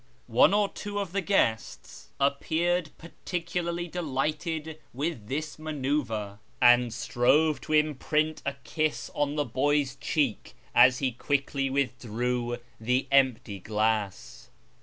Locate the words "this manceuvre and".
5.27-6.91